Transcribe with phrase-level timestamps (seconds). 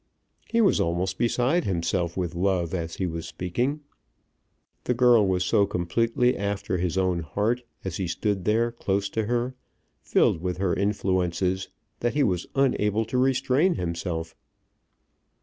[0.49, 3.81] He was almost beside himself with love as he was speaking.
[4.85, 9.25] The girl was so completely after his own heart as he stood there close to
[9.25, 9.53] her,
[10.01, 11.69] filled with her influences,
[11.99, 14.35] that he was unable to restrain himself.